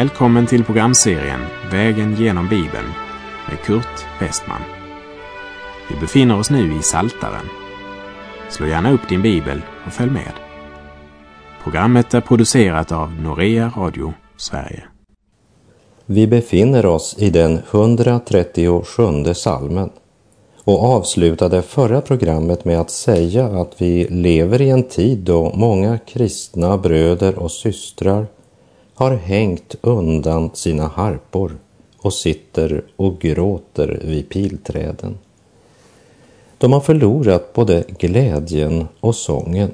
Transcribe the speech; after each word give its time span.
Välkommen 0.00 0.46
till 0.46 0.64
programserien 0.64 1.40
Vägen 1.70 2.14
genom 2.14 2.48
Bibeln 2.48 2.86
med 3.48 3.60
Kurt 3.64 4.06
Westman. 4.20 4.60
Vi 5.90 6.00
befinner 6.00 6.38
oss 6.38 6.50
nu 6.50 6.78
i 6.78 6.82
Saltaren. 6.82 7.46
Slå 8.50 8.66
gärna 8.66 8.92
upp 8.92 9.08
din 9.08 9.22
bibel 9.22 9.62
och 9.86 9.92
följ 9.92 10.10
med. 10.10 10.32
Programmet 11.62 12.14
är 12.14 12.20
producerat 12.20 12.92
av 12.92 13.12
Norea 13.12 13.72
Radio 13.76 14.12
Sverige. 14.36 14.82
Vi 16.06 16.26
befinner 16.26 16.86
oss 16.86 17.16
i 17.18 17.30
den 17.30 17.60
137 17.70 19.34
salmen 19.34 19.90
och 20.64 20.84
avslutade 20.84 21.62
förra 21.62 22.00
programmet 22.00 22.64
med 22.64 22.80
att 22.80 22.90
säga 22.90 23.46
att 23.46 23.74
vi 23.78 24.08
lever 24.08 24.60
i 24.60 24.70
en 24.70 24.82
tid 24.82 25.18
då 25.18 25.52
många 25.54 25.98
kristna 25.98 26.78
bröder 26.78 27.38
och 27.38 27.50
systrar 27.50 28.26
har 29.00 29.10
hängt 29.10 29.74
undan 29.80 30.50
sina 30.54 30.86
harpor 30.88 31.58
och 31.98 32.14
sitter 32.14 32.84
och 32.96 33.18
gråter 33.18 34.00
vid 34.04 34.28
pilträden. 34.28 35.18
De 36.58 36.72
har 36.72 36.80
förlorat 36.80 37.52
både 37.52 37.84
glädjen 37.98 38.88
och 39.00 39.14
sången 39.14 39.70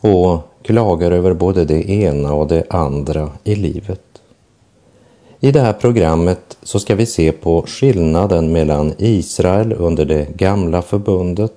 och 0.00 0.38
klagar 0.62 1.10
över 1.10 1.34
både 1.34 1.64
det 1.64 1.90
ena 1.90 2.34
och 2.34 2.48
det 2.48 2.64
andra 2.70 3.30
i 3.44 3.54
livet. 3.54 4.22
I 5.40 5.52
det 5.52 5.60
här 5.60 5.72
programmet 5.72 6.58
så 6.62 6.80
ska 6.80 6.94
vi 6.94 7.06
se 7.06 7.32
på 7.32 7.62
skillnaden 7.66 8.52
mellan 8.52 8.92
Israel 8.98 9.72
under 9.72 10.04
det 10.04 10.36
gamla 10.36 10.82
förbundet 10.82 11.56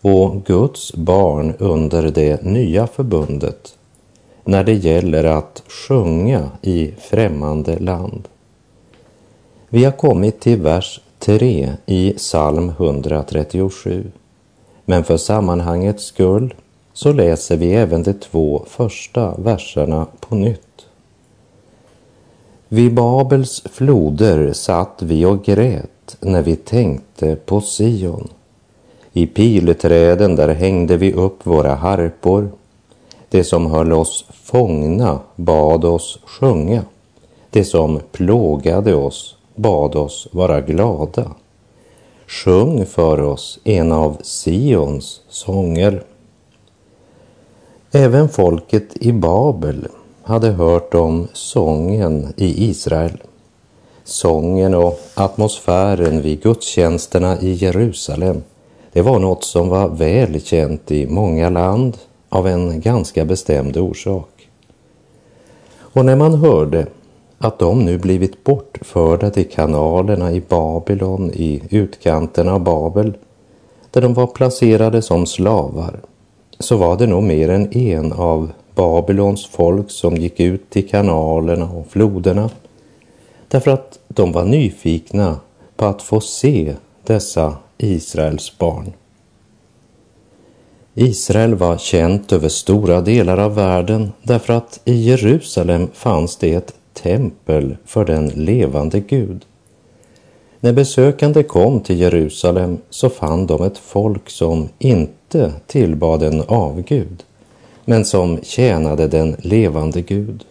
och 0.00 0.44
Guds 0.44 0.94
barn 0.94 1.54
under 1.58 2.10
det 2.10 2.44
nya 2.44 2.86
förbundet 2.86 3.75
när 4.46 4.64
det 4.64 4.74
gäller 4.74 5.24
att 5.24 5.62
sjunga 5.68 6.50
i 6.62 6.94
främmande 6.98 7.78
land. 7.78 8.28
Vi 9.68 9.84
har 9.84 9.92
kommit 9.92 10.40
till 10.40 10.60
vers 10.60 11.00
3 11.18 11.72
i 11.86 12.12
psalm 12.12 12.68
137. 12.68 14.10
Men 14.84 15.04
för 15.04 15.16
sammanhangets 15.16 16.04
skull 16.04 16.54
så 16.92 17.12
läser 17.12 17.56
vi 17.56 17.74
även 17.74 18.02
de 18.02 18.12
två 18.12 18.64
första 18.66 19.34
verserna 19.36 20.06
på 20.20 20.34
nytt. 20.34 20.86
Vid 22.68 22.94
Babels 22.94 23.62
floder 23.72 24.52
satt 24.52 25.02
vi 25.02 25.24
och 25.24 25.44
grät 25.44 26.16
när 26.20 26.42
vi 26.42 26.56
tänkte 26.56 27.36
på 27.36 27.60
Sion. 27.60 28.28
I 29.12 29.26
pilträden 29.26 30.36
där 30.36 30.48
hängde 30.48 30.96
vi 30.96 31.12
upp 31.12 31.46
våra 31.46 31.74
harpor. 31.74 32.50
Det 33.36 33.44
som 33.44 33.66
höll 33.66 33.92
oss 33.92 34.24
fångna 34.30 35.20
bad 35.36 35.84
oss 35.84 36.18
sjunga. 36.24 36.84
Det 37.50 37.64
som 37.64 38.00
plågade 38.12 38.94
oss 38.94 39.36
bad 39.54 39.94
oss 39.94 40.28
vara 40.32 40.60
glada. 40.60 41.30
Sjung 42.26 42.86
för 42.86 43.20
oss 43.20 43.58
en 43.64 43.92
av 43.92 44.16
Sions 44.22 45.20
sånger. 45.28 46.02
Även 47.92 48.28
folket 48.28 48.96
i 48.96 49.12
Babel 49.12 49.88
hade 50.22 50.50
hört 50.50 50.94
om 50.94 51.28
sången 51.32 52.32
i 52.36 52.70
Israel. 52.70 53.18
Sången 54.04 54.74
och 54.74 55.00
atmosfären 55.14 56.22
vid 56.22 56.42
gudstjänsterna 56.42 57.40
i 57.40 57.52
Jerusalem, 57.52 58.42
det 58.92 59.02
var 59.02 59.18
något 59.18 59.44
som 59.44 59.68
var 59.68 59.88
väl 59.88 60.40
känt 60.40 60.90
i 60.90 61.06
många 61.06 61.50
land 61.50 61.96
av 62.28 62.46
en 62.46 62.80
ganska 62.80 63.24
bestämd 63.24 63.76
orsak. 63.76 64.48
Och 65.78 66.04
när 66.04 66.16
man 66.16 66.34
hörde 66.34 66.86
att 67.38 67.58
de 67.58 67.84
nu 67.84 67.98
blivit 67.98 68.44
bortförda 68.44 69.30
till 69.30 69.50
kanalerna 69.50 70.32
i 70.32 70.40
Babylon 70.40 71.30
i 71.30 71.62
utkanten 71.70 72.48
av 72.48 72.60
Babel, 72.60 73.12
där 73.90 74.00
de 74.00 74.14
var 74.14 74.26
placerade 74.26 75.02
som 75.02 75.26
slavar, 75.26 76.00
så 76.58 76.76
var 76.76 76.96
det 76.96 77.06
nog 77.06 77.22
mer 77.22 77.48
än 77.48 77.76
en 77.76 78.12
av 78.12 78.50
Babylons 78.74 79.46
folk 79.46 79.90
som 79.90 80.16
gick 80.16 80.40
ut 80.40 80.70
till 80.70 80.88
kanalerna 80.88 81.70
och 81.70 81.86
floderna 81.86 82.50
därför 83.48 83.70
att 83.70 83.98
de 84.08 84.32
var 84.32 84.44
nyfikna 84.44 85.40
på 85.76 85.84
att 85.84 86.02
få 86.02 86.20
se 86.20 86.74
dessa 87.04 87.56
Israels 87.78 88.58
barn. 88.58 88.92
Israel 90.98 91.54
var 91.54 91.78
känt 91.78 92.32
över 92.32 92.48
stora 92.48 93.00
delar 93.00 93.38
av 93.38 93.54
världen 93.54 94.12
därför 94.22 94.52
att 94.52 94.80
i 94.84 94.94
Jerusalem 94.94 95.88
fanns 95.92 96.36
det 96.36 96.54
ett 96.54 96.74
tempel 96.92 97.76
för 97.84 98.04
den 98.04 98.28
levande 98.28 99.00
Gud. 99.00 99.44
När 100.60 100.72
besökande 100.72 101.42
kom 101.42 101.80
till 101.80 102.00
Jerusalem 102.00 102.78
så 102.90 103.08
fann 103.08 103.46
de 103.46 103.62
ett 103.62 103.78
folk 103.78 104.30
som 104.30 104.68
inte 104.78 105.52
tillbad 105.66 106.22
en 106.22 106.40
avgud 106.40 107.24
men 107.84 108.04
som 108.04 108.38
tjänade 108.42 109.08
den 109.08 109.36
levande 109.38 110.02
Gud. 110.02 110.44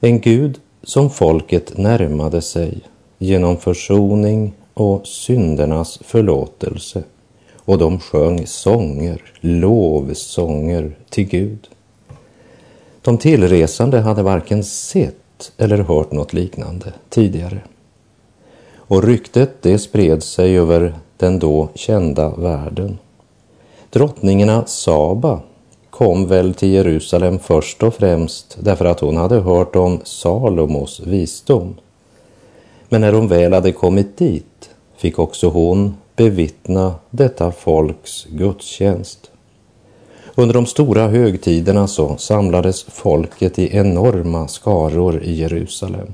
En 0.00 0.20
Gud 0.20 0.58
som 0.82 1.10
folket 1.10 1.78
närmade 1.78 2.42
sig 2.42 2.80
genom 3.18 3.56
försoning 3.56 4.52
och 4.74 5.06
syndernas 5.06 5.98
förlåtelse 6.04 7.02
och 7.68 7.78
de 7.78 8.00
sjöng 8.00 8.46
sånger, 8.46 9.22
lovsånger 9.40 10.96
till 11.10 11.24
Gud. 11.24 11.68
De 13.02 13.18
tillresande 13.18 14.00
hade 14.00 14.22
varken 14.22 14.64
sett 14.64 15.52
eller 15.56 15.78
hört 15.78 16.12
något 16.12 16.32
liknande 16.32 16.92
tidigare. 17.08 17.60
Och 18.76 19.02
ryktet 19.02 19.62
det 19.62 19.78
spred 19.78 20.22
sig 20.22 20.58
över 20.58 20.94
den 21.16 21.38
då 21.38 21.68
kända 21.74 22.30
världen. 22.30 22.98
Drottningarna 23.90 24.66
Saba 24.66 25.40
kom 25.90 26.26
väl 26.26 26.54
till 26.54 26.72
Jerusalem 26.72 27.38
först 27.38 27.82
och 27.82 27.94
främst 27.94 28.56
därför 28.60 28.84
att 28.84 29.00
hon 29.00 29.16
hade 29.16 29.40
hört 29.40 29.76
om 29.76 30.00
Salomos 30.04 31.00
visdom. 31.00 31.74
Men 32.88 33.00
när 33.00 33.12
hon 33.12 33.28
väl 33.28 33.52
hade 33.52 33.72
kommit 33.72 34.16
dit 34.16 34.70
fick 34.96 35.18
också 35.18 35.48
hon 35.48 35.94
bevittna 36.18 36.94
detta 37.10 37.50
folks 37.52 38.26
gudstjänst. 38.30 39.30
Under 40.34 40.54
de 40.54 40.66
stora 40.66 41.08
högtiderna 41.08 41.86
så 41.86 42.16
samlades 42.16 42.82
folket 42.82 43.58
i 43.58 43.76
enorma 43.76 44.48
skaror 44.48 45.22
i 45.22 45.34
Jerusalem. 45.34 46.12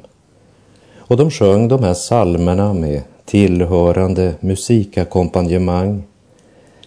Och 0.99 1.17
de 1.17 1.31
sjöng 1.31 1.69
de 1.69 1.83
här 1.83 1.95
salmerna 1.95 2.73
med 2.73 3.03
tillhörande 3.25 4.35
musikackompanjemang. 4.41 6.03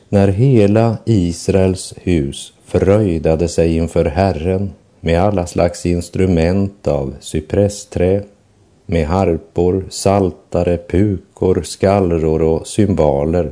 när 0.09 0.27
hela 0.27 0.97
Israels 1.05 1.93
hus 1.97 2.53
fröjdade 2.65 3.47
sig 3.47 3.75
inför 3.75 4.05
Herren 4.05 4.73
med 4.99 5.21
alla 5.21 5.47
slags 5.47 5.85
instrument 5.85 6.87
av 6.87 7.13
cypressträ, 7.19 8.23
med 8.89 9.07
harpor, 9.07 9.85
saltare, 9.89 10.77
pukor, 10.77 11.61
skallror 11.63 12.41
och 12.41 12.67
cymbaler, 12.67 13.51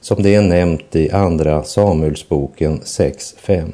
som 0.00 0.22
det 0.22 0.34
är 0.34 0.42
nämnt 0.42 0.96
i 0.96 1.10
Andra 1.10 1.62
Samuelsboken 1.62 2.80
6.5. 2.80 3.72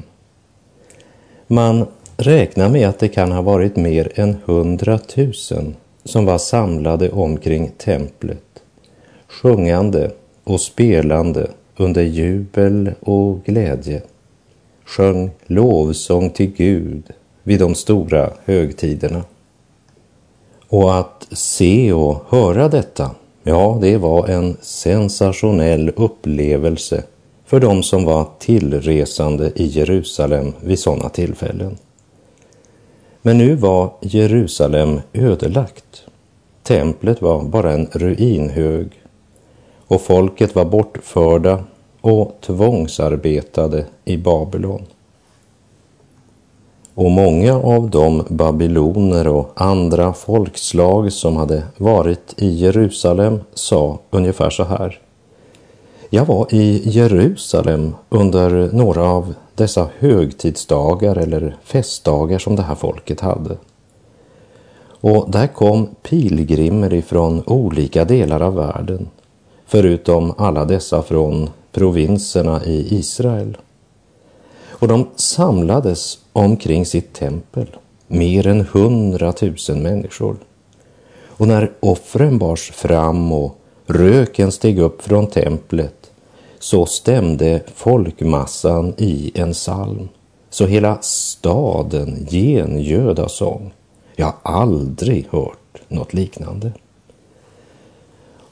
Man 1.46 1.86
räknar 2.16 2.68
med 2.68 2.88
att 2.88 2.98
det 2.98 3.08
kan 3.08 3.32
ha 3.32 3.42
varit 3.42 3.76
mer 3.76 4.12
än 4.14 4.36
hundratusen 4.44 5.74
som 6.04 6.24
var 6.24 6.38
samlade 6.38 7.10
omkring 7.10 7.70
templet, 7.78 8.62
sjungande 9.28 10.10
och 10.44 10.60
spelande 10.60 11.50
under 11.76 12.02
jubel 12.02 12.92
och 13.00 13.44
glädje 13.44 14.02
sjöng 14.84 15.30
lovsång 15.46 16.30
till 16.30 16.52
Gud 16.52 17.02
vid 17.42 17.58
de 17.58 17.74
stora 17.74 18.30
högtiderna. 18.44 19.24
Och 20.74 20.98
att 20.98 21.28
se 21.30 21.92
och 21.92 22.24
höra 22.28 22.68
detta, 22.68 23.10
ja, 23.42 23.78
det 23.80 23.96
var 23.96 24.28
en 24.28 24.56
sensationell 24.60 25.92
upplevelse 25.96 27.02
för 27.44 27.60
de 27.60 27.82
som 27.82 28.04
var 28.04 28.28
tillresande 28.38 29.52
i 29.56 29.66
Jerusalem 29.66 30.52
vid 30.60 30.78
sådana 30.78 31.08
tillfällen. 31.08 31.76
Men 33.22 33.38
nu 33.38 33.54
var 33.54 33.92
Jerusalem 34.00 35.00
ödelagt. 35.12 36.04
Templet 36.62 37.22
var 37.22 37.42
bara 37.42 37.72
en 37.72 37.88
ruinhög 37.92 38.92
och 39.86 40.00
folket 40.00 40.54
var 40.54 40.64
bortförda 40.64 41.64
och 42.00 42.38
tvångsarbetade 42.40 43.86
i 44.04 44.16
Babylon. 44.16 44.86
Och 46.94 47.10
många 47.10 47.54
av 47.54 47.90
de 47.90 48.24
babyloner 48.28 49.28
och 49.28 49.52
andra 49.54 50.12
folkslag 50.12 51.12
som 51.12 51.36
hade 51.36 51.62
varit 51.76 52.34
i 52.36 52.48
Jerusalem 52.48 53.40
sa 53.54 53.98
ungefär 54.10 54.50
så 54.50 54.64
här. 54.64 55.00
Jag 56.10 56.24
var 56.24 56.46
i 56.54 56.82
Jerusalem 56.90 57.94
under 58.08 58.72
några 58.72 59.02
av 59.02 59.34
dessa 59.54 59.88
högtidsdagar 59.98 61.16
eller 61.16 61.56
festdagar 61.64 62.38
som 62.38 62.56
det 62.56 62.62
här 62.62 62.74
folket 62.74 63.20
hade. 63.20 63.56
Och 65.00 65.30
där 65.30 65.46
kom 65.46 65.86
pilgrimer 66.02 66.94
ifrån 66.94 67.42
olika 67.46 68.04
delar 68.04 68.40
av 68.40 68.54
världen, 68.54 69.08
förutom 69.66 70.34
alla 70.38 70.64
dessa 70.64 71.02
från 71.02 71.50
provinserna 71.72 72.64
i 72.64 72.98
Israel. 72.98 73.56
Och 74.74 74.88
de 74.88 75.08
samlades 75.16 76.18
omkring 76.32 76.86
sitt 76.86 77.12
tempel, 77.12 77.66
mer 78.06 78.46
än 78.46 78.66
hundratusen 78.72 79.82
människor. 79.82 80.36
Och 81.28 81.48
när 81.48 81.72
offren 81.80 82.38
bars 82.38 82.70
fram 82.70 83.32
och 83.32 83.58
röken 83.86 84.52
steg 84.52 84.78
upp 84.78 85.02
från 85.02 85.26
templet 85.26 86.10
så 86.58 86.86
stämde 86.86 87.62
folkmassan 87.74 88.94
i 88.96 89.32
en 89.34 89.52
psalm 89.52 90.08
så 90.50 90.66
hela 90.66 90.98
staden 91.00 92.26
gengöd 92.30 93.18
av 93.18 93.28
sång. 93.28 93.72
Jag 94.16 94.26
har 94.26 94.34
aldrig 94.42 95.26
hört 95.30 95.82
något 95.88 96.14
liknande. 96.14 96.72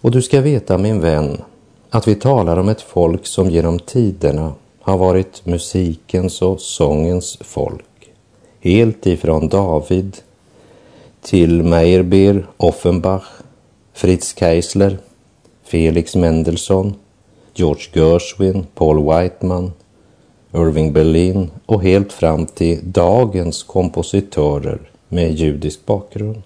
Och 0.00 0.10
du 0.10 0.22
ska 0.22 0.40
veta 0.40 0.78
min 0.78 1.00
vän 1.00 1.42
att 1.90 2.08
vi 2.08 2.14
talar 2.14 2.56
om 2.56 2.68
ett 2.68 2.80
folk 2.80 3.26
som 3.26 3.50
genom 3.50 3.78
tiderna 3.78 4.52
har 4.82 4.98
varit 4.98 5.46
musikens 5.46 6.42
och 6.42 6.60
sångens 6.60 7.38
folk. 7.40 8.10
Helt 8.60 9.06
ifrån 9.06 9.48
David 9.48 10.16
till 11.22 11.62
Meyerbeer, 11.62 12.46
Offenbach, 12.56 13.24
Fritz 13.92 14.34
Keisler, 14.38 14.98
Felix 15.64 16.16
Mendelssohn, 16.16 16.94
George 17.54 17.84
Gershwin, 17.92 18.66
Paul 18.74 18.96
Whiteman, 18.96 19.72
Irving 20.54 20.92
Berlin 20.92 21.50
och 21.66 21.82
helt 21.82 22.12
fram 22.12 22.46
till 22.46 22.80
dagens 22.82 23.62
kompositörer 23.62 24.80
med 25.08 25.32
judisk 25.32 25.86
bakgrund. 25.86 26.42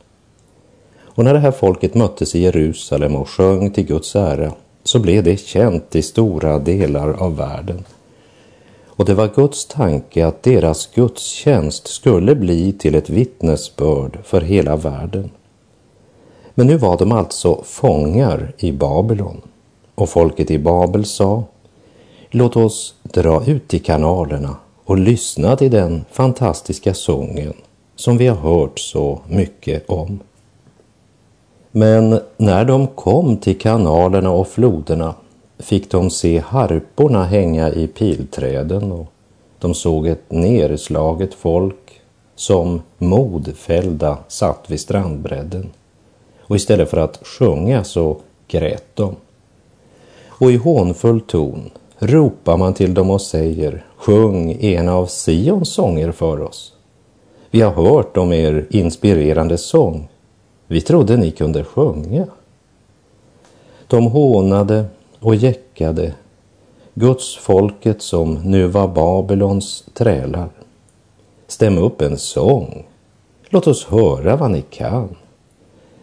Och 0.98 1.24
när 1.24 1.34
det 1.34 1.40
här 1.40 1.50
folket 1.50 1.94
möttes 1.94 2.34
i 2.34 2.40
Jerusalem 2.40 3.16
och 3.16 3.28
sjöng 3.28 3.70
till 3.70 3.86
Guds 3.86 4.16
ära 4.16 4.52
så 4.84 4.98
blev 4.98 5.24
det 5.24 5.36
känt 5.36 5.96
i 5.96 6.02
stora 6.02 6.58
delar 6.58 7.12
av 7.12 7.36
världen. 7.36 7.84
Och 8.96 9.04
det 9.04 9.14
var 9.14 9.28
Guds 9.34 9.66
tanke 9.66 10.26
att 10.26 10.42
deras 10.42 10.86
gudstjänst 10.94 11.88
skulle 11.88 12.34
bli 12.34 12.72
till 12.72 12.94
ett 12.94 13.10
vittnesbörd 13.10 14.18
för 14.24 14.40
hela 14.40 14.76
världen. 14.76 15.30
Men 16.54 16.66
nu 16.66 16.76
var 16.76 16.98
de 16.98 17.12
alltså 17.12 17.62
fångar 17.64 18.52
i 18.58 18.72
Babylon 18.72 19.40
och 19.94 20.08
folket 20.08 20.50
i 20.50 20.58
Babel 20.58 21.04
sa 21.04 21.44
Låt 22.30 22.56
oss 22.56 22.94
dra 23.02 23.44
ut 23.46 23.74
i 23.74 23.78
kanalerna 23.78 24.56
och 24.84 24.98
lyssna 24.98 25.56
till 25.56 25.70
den 25.70 26.04
fantastiska 26.12 26.94
sången 26.94 27.54
som 27.96 28.18
vi 28.18 28.26
har 28.26 28.36
hört 28.36 28.78
så 28.78 29.20
mycket 29.28 29.90
om. 29.90 30.20
Men 31.70 32.20
när 32.36 32.64
de 32.64 32.86
kom 32.86 33.36
till 33.36 33.58
kanalerna 33.58 34.30
och 34.30 34.48
floderna 34.48 35.14
fick 35.58 35.90
de 35.90 36.10
se 36.10 36.38
harporna 36.38 37.24
hänga 37.24 37.70
i 37.72 37.86
pilträden 37.86 38.92
och 38.92 39.06
de 39.58 39.74
såg 39.74 40.06
ett 40.06 40.24
nerslaget 40.32 41.34
folk 41.34 42.00
som 42.34 42.82
modfällda 42.98 44.18
satt 44.28 44.70
vid 44.70 44.80
strandbredden. 44.80 45.70
Och 46.40 46.56
istället 46.56 46.90
för 46.90 46.96
att 46.96 47.26
sjunga 47.26 47.84
så 47.84 48.16
grät 48.48 48.84
de. 48.94 49.16
Och 50.28 50.52
i 50.52 50.56
hånfull 50.56 51.20
ton 51.20 51.70
ropar 51.98 52.56
man 52.56 52.74
till 52.74 52.94
dem 52.94 53.10
och 53.10 53.22
säger 53.22 53.84
Sjung 53.96 54.52
en 54.60 54.88
av 54.88 55.06
Sions 55.06 55.68
sånger 55.68 56.12
för 56.12 56.40
oss. 56.40 56.72
Vi 57.50 57.60
har 57.60 57.72
hört 57.72 58.16
om 58.16 58.32
er 58.32 58.66
inspirerande 58.70 59.58
sång. 59.58 60.08
Vi 60.66 60.80
trodde 60.80 61.16
ni 61.16 61.30
kunde 61.30 61.64
sjunga. 61.64 62.26
De 63.86 64.06
hånade 64.06 64.84
och 65.20 65.34
jäckade 65.34 66.14
Guds 66.94 67.36
folket 67.36 68.02
som 68.02 68.34
nu 68.34 68.66
var 68.66 68.88
Babylons 68.88 69.84
trälar. 69.94 70.48
Stäm 71.46 71.78
upp 71.78 72.02
en 72.02 72.18
sång. 72.18 72.86
Låt 73.48 73.66
oss 73.66 73.84
höra 73.84 74.36
vad 74.36 74.50
ni 74.50 74.62
kan. 74.62 75.16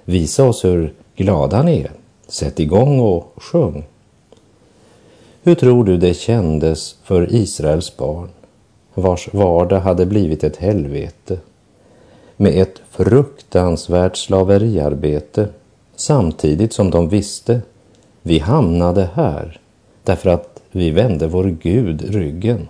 Visa 0.05 0.43
oss 0.43 0.65
hur 0.65 0.93
glada 1.15 1.63
ni 1.63 1.81
är. 1.81 1.91
Sätt 2.27 2.59
igång 2.59 2.99
och 2.99 3.33
sjung. 3.35 3.83
Hur 5.43 5.55
tror 5.55 5.83
du 5.83 5.97
det 5.97 6.13
kändes 6.13 6.95
för 7.03 7.33
Israels 7.33 7.97
barn, 7.97 8.29
vars 8.93 9.33
vardag 9.33 9.79
hade 9.79 10.05
blivit 10.05 10.43
ett 10.43 10.57
helvete, 10.57 11.37
med 12.37 12.61
ett 12.61 12.81
fruktansvärt 12.89 14.17
slaveriarbete, 14.17 15.47
samtidigt 15.95 16.73
som 16.73 16.91
de 16.91 17.09
visste, 17.09 17.61
vi 18.23 18.39
hamnade 18.39 19.09
här 19.13 19.59
därför 20.03 20.29
att 20.29 20.61
vi 20.71 20.89
vände 20.89 21.27
vår 21.27 21.43
Gud 21.43 22.01
ryggen. 22.01 22.67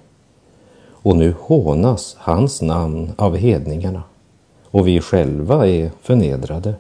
Och 0.89 1.15
nu 1.15 1.35
hånas 1.39 2.15
hans 2.19 2.61
namn 2.61 3.11
av 3.15 3.37
hedningarna 3.37 4.03
och 4.63 4.87
vi 4.87 5.01
själva 5.01 5.67
är 5.67 5.91
förnedrade. 6.01 6.73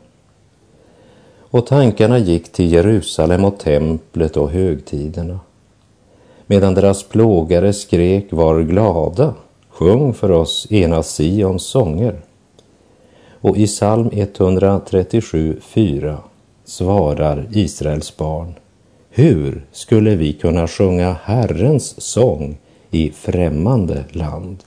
Och 1.39 1.65
tankarna 1.65 2.17
gick 2.17 2.51
till 2.51 2.71
Jerusalem 2.71 3.45
och 3.45 3.59
templet 3.59 4.37
och 4.37 4.51
högtiderna 4.51 5.39
medan 6.47 6.73
deras 6.73 7.03
plågare 7.03 7.73
skrek 7.73 8.27
var 8.31 8.61
glada, 8.61 9.33
sjung 9.69 10.13
för 10.13 10.31
oss 10.31 10.67
ena 10.71 11.03
Sions 11.03 11.63
sånger. 11.63 12.21
Och 13.41 13.57
i 13.57 13.67
psalm 13.67 14.09
137, 14.13 15.59
4 15.61 16.17
svarar 16.65 17.47
Israels 17.51 18.17
barn, 18.17 18.53
hur 19.15 19.65
skulle 19.71 20.15
vi 20.15 20.33
kunna 20.33 20.67
sjunga 20.67 21.15
Herrens 21.23 22.01
sång 22.01 22.57
i 22.91 23.11
främmande 23.11 24.03
land? 24.11 24.57